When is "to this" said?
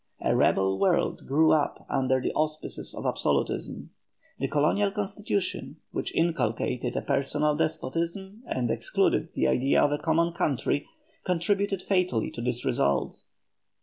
12.31-12.65